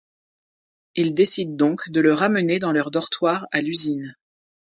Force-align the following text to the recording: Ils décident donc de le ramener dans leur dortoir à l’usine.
Ils 0.95 1.13
décident 1.13 1.55
donc 1.55 1.91
de 1.91 2.01
le 2.01 2.11
ramener 2.15 2.57
dans 2.57 2.71
leur 2.71 2.89
dortoir 2.89 3.45
à 3.51 3.61
l’usine. 3.61 4.15